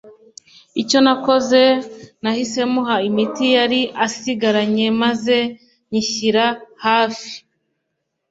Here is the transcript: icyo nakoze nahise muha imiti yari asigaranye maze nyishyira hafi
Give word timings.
icyo 0.81 0.97
nakoze 1.05 1.61
nahise 2.21 2.61
muha 2.73 2.95
imiti 3.09 3.45
yari 3.57 3.81
asigaranye 4.05 4.85
maze 5.01 5.37
nyishyira 5.89 6.45
hafi 6.85 7.31